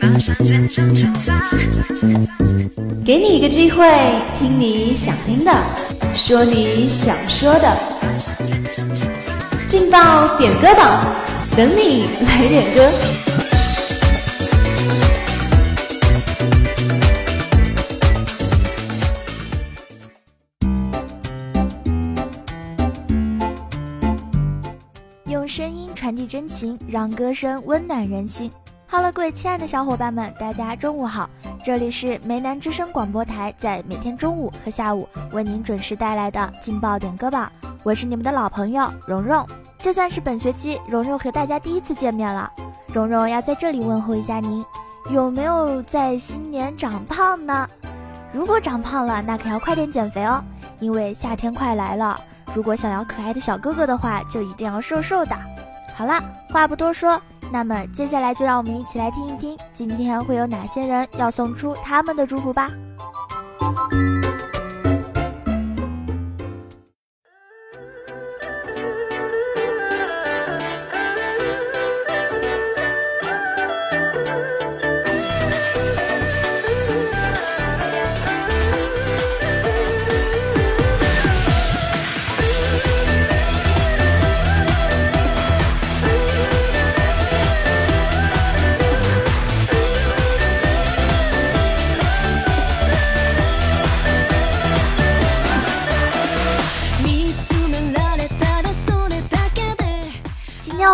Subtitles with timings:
[0.00, 0.08] 发
[3.04, 3.84] 给你一个机会，
[4.38, 5.52] 听你想听的，
[6.14, 7.76] 说你想说的，
[9.66, 11.04] 劲爆点歌榜，
[11.56, 12.90] 等你来点歌。
[25.26, 28.50] 用声音传递真情，让歌声温暖人心。
[28.90, 31.30] 好了各位亲爱的小伙伴们，大家中午好！
[31.62, 37.50] 这里是梅南之声广播台，在每天中午和下午为您准时带来的劲爆点歌榜，
[37.84, 39.46] 我是你们的老朋友蓉蓉。
[39.78, 42.52] 这算是本学期蓉蓉和大家第一次见面了，
[42.92, 44.64] 蓉蓉要在这里问候一下您，
[45.10, 47.68] 有没有在新年长胖呢？
[48.32, 50.42] 如果长胖了，那可要快点减肥哦，
[50.80, 52.20] 因为夏天快来了。
[52.52, 55.36] 如果想要可爱的小哥哥的话，就一定要瘦瘦的。
[55.94, 57.22] 好啦，话不多说。
[57.52, 62.70] 那么接下来就让我们一起来听一听，今天会有哪些人要送出他们的祝福吧。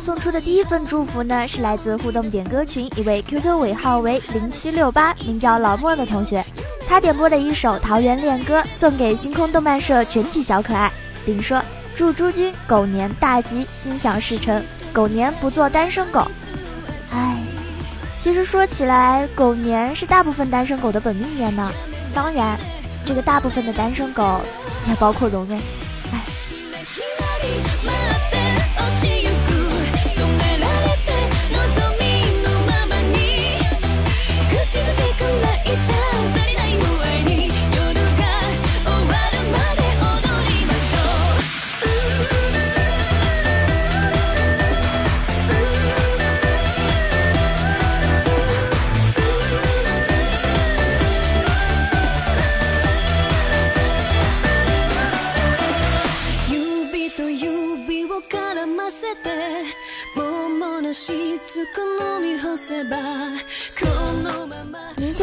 [0.00, 6.44] 送出的第一份祝福呢，是来自互动点歌群一位 QQ 尾号为零七六八，名叫老莫的同学，
[6.88, 10.90] 他点播的一首《桃园恋歌》送给星空动漫社全体小可爱，
[11.26, 11.62] 并说
[11.94, 16.26] 祝诸君狗年大吉，心想事成，狗年不做单身狗。
[17.12, 17.36] 唉，
[18.18, 21.70] 其实说起来，狗年是大部分单身狗的本命年呢。
[22.14, 22.58] 当然，
[23.04, 24.40] 这个大部分的单身狗
[24.88, 25.60] 也包括蓉蓉。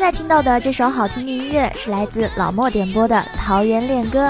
[0.00, 4.28] 现在听到的这首好听的音乐是来自老莫点播的《桃源恋歌》。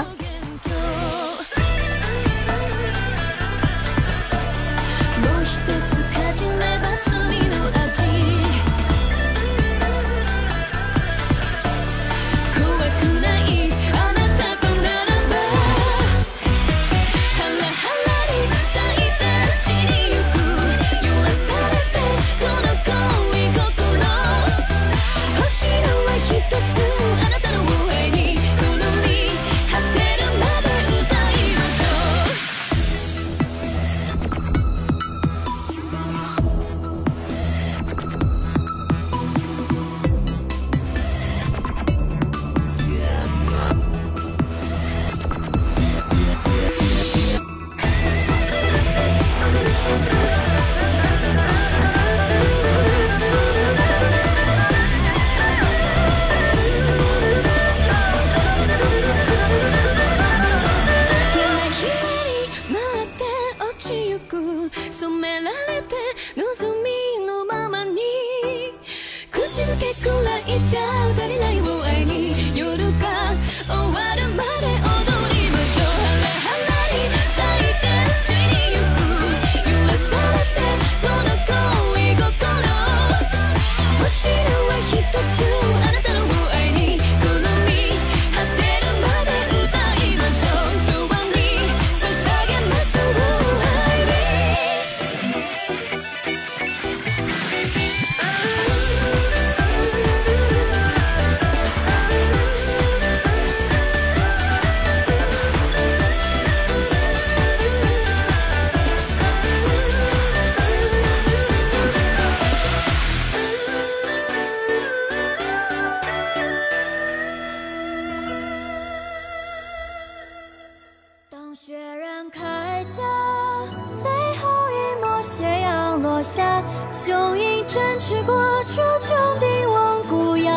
[127.71, 128.35] 雄鹰展翅过
[128.65, 130.51] 处，穹帝望孤崖。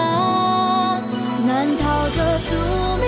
[1.46, 2.56] 难逃这宿
[2.98, 3.06] 命，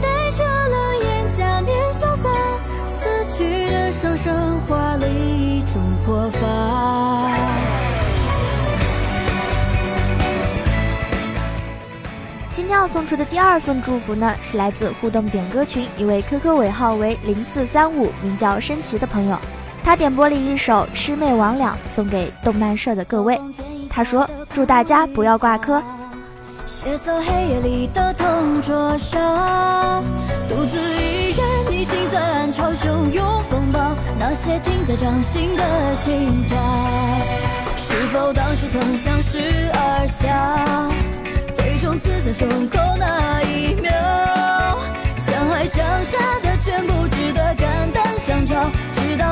[0.00, 2.30] 带着冷眼假面潇洒，
[2.86, 6.46] 死去的双生化了一种活法。
[12.52, 19.36] 今天要送出的第二份祝福呢，是来自互动点歌群一位 QQ 尾号为零四三五，名叫申奇的朋友。
[19.84, 21.64] 他点播了一首《魑魅魍魉》，
[21.94, 23.38] 送给动漫社的各位。
[23.90, 25.82] 他说：“祝大家不要挂科。”
[26.66, 30.02] 血色黑夜里的同桌上，
[30.48, 33.78] 独自一人逆行在暗潮汹涌风暴，
[34.18, 36.56] 那些停在掌心的心跳，
[37.76, 40.28] 是否当时曾相视而笑？
[41.54, 43.92] 最终刺在胸口那一秒，
[45.18, 48.54] 相爱相杀的全部值得肝胆相照。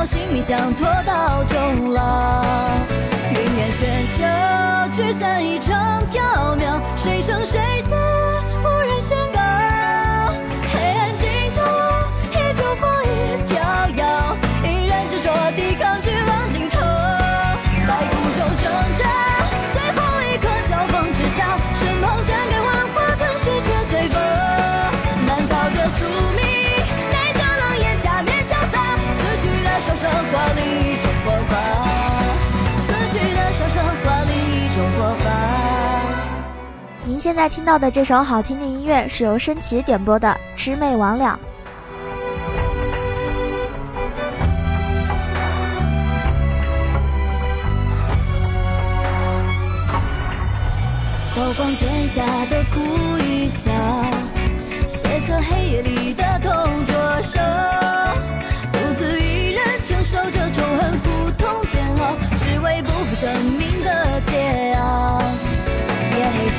[0.05, 2.43] 心里想拖到终老。
[37.21, 41.19] 现在听到的这首好听的音乐是由申奇点播的《魑魅魍魉》。
[51.35, 52.79] 刀光剑下的苦
[53.19, 53.71] 与笑，
[54.89, 56.51] 血色黑夜里的同
[56.87, 57.39] 桌手，
[58.73, 63.29] 独自一人承受着仇恨、苦痛、煎熬，只为不负生
[63.59, 64.10] 命的。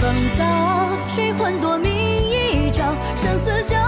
[0.03, 0.45] 夜黑风刀，
[1.09, 2.83] 水魂夺命一招，
[3.15, 3.82] 生死交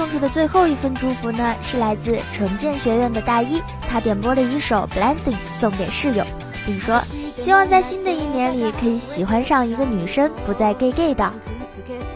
[0.00, 6.24] 送出的最后一份祝福呢，是来自城建学院的大一，他点播的一首《Blessing》送给室友，
[6.64, 6.98] 并说
[7.36, 11.30] 希望在新的一年里可以喜欢上一个女生，不再 gay gay 的。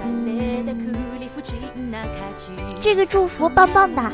[0.02, 0.64] 嗯，
[2.80, 4.10] 这个祝福棒棒哒！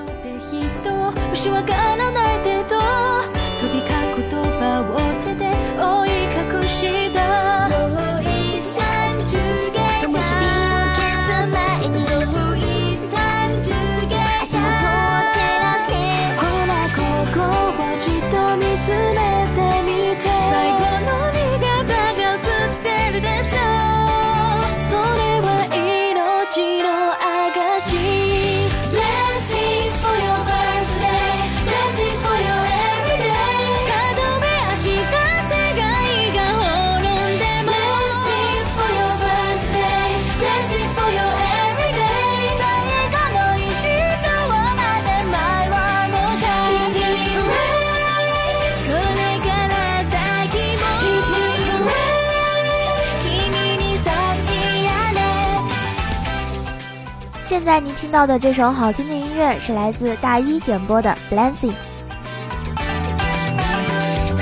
[57.60, 61.72] 现在您听到的这首好听的音乐是来自大一点播的《Blessing》。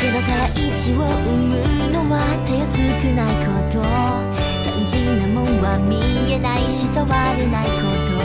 [0.04, 2.72] ゼロから1を生むのはたやす
[3.02, 5.96] くないこと感じ なもんは見
[6.34, 8.20] えないし触れないこと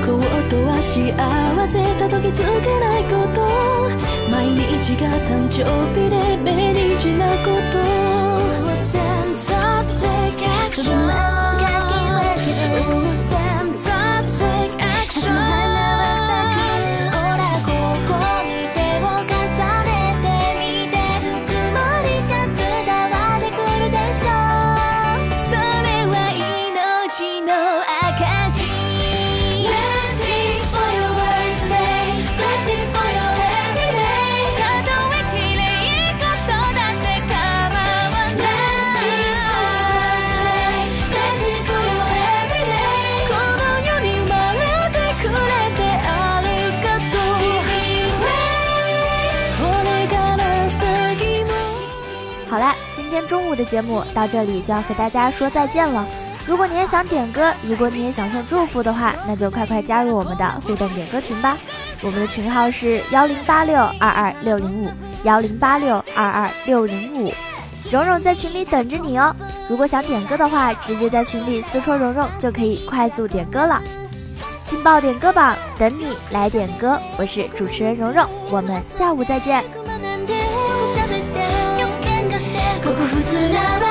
[0.00, 0.18] 不幸
[0.48, 1.12] とは幸
[1.68, 3.38] せたどり着けないこと
[4.30, 7.76] 毎日が誕生日で命日なこと
[8.74, 11.49] Stand up, take action
[53.27, 56.05] 中午的节目到这里就要和大家说再见了。
[56.47, 61.57] 如果你也想点歌，如果你也想送祝福的话，那就快快加入我们的互动点歌群吧。
[62.01, 64.89] 我们的群号是幺零八六二二六零五
[65.23, 67.31] 幺零八六二二六零五，
[67.91, 69.35] 蓉蓉在群里等着你哦。
[69.69, 73.81] 如果想点歌的话，直接在群里私戳蓉蓉就可以快速点歌了。
[74.65, 79.80] 劲爆点歌榜等你来点歌，我是主持人蓉蓉，我们下午再见。
[83.51, 83.90] another